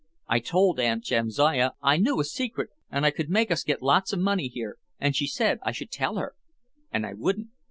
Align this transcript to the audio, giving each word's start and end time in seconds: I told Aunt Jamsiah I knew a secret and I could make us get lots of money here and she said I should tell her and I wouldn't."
I 0.27 0.39
told 0.39 0.79
Aunt 0.79 1.03
Jamsiah 1.03 1.73
I 1.79 1.97
knew 1.97 2.19
a 2.19 2.23
secret 2.23 2.71
and 2.89 3.05
I 3.05 3.11
could 3.11 3.29
make 3.29 3.51
us 3.51 3.63
get 3.63 3.83
lots 3.83 4.11
of 4.11 4.17
money 4.19 4.47
here 4.47 4.79
and 4.99 5.15
she 5.15 5.27
said 5.27 5.59
I 5.61 5.71
should 5.71 5.91
tell 5.91 6.15
her 6.15 6.33
and 6.91 7.05
I 7.05 7.13
wouldn't." 7.13 7.49